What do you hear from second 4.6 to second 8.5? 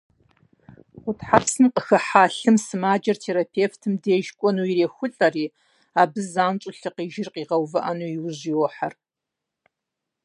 ирехулӏэри, абы занщӏэу лъыкъижыр къигъэувыӏэну иужь